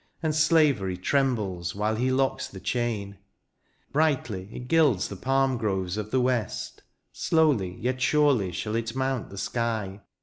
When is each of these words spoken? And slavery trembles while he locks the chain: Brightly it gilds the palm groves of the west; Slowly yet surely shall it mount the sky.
And 0.23 0.33
slavery 0.33 0.97
trembles 0.97 1.75
while 1.75 1.93
he 1.95 2.11
locks 2.11 2.47
the 2.47 2.59
chain: 2.59 3.19
Brightly 3.91 4.49
it 4.51 4.67
gilds 4.67 5.09
the 5.09 5.15
palm 5.15 5.57
groves 5.59 5.95
of 5.95 6.09
the 6.09 6.19
west; 6.19 6.81
Slowly 7.11 7.77
yet 7.79 8.01
surely 8.01 8.51
shall 8.51 8.75
it 8.75 8.95
mount 8.95 9.29
the 9.29 9.37
sky. 9.37 10.01